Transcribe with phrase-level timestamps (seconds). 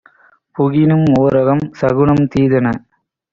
[0.55, 2.67] புகினும் ஓர்அகம்- சகுனம் தீதென